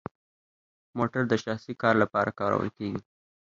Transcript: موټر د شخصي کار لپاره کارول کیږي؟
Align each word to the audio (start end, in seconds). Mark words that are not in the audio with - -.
موټر 0.97 1.23
د 1.29 1.33
شخصي 1.43 1.73
کار 1.81 1.95
لپاره 2.03 2.35
کارول 2.39 2.69
کیږي؟ 2.77 2.99